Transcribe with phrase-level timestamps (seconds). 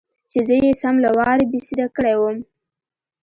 [0.31, 2.37] چې زه يې سم له وارې بېسده کړى وم.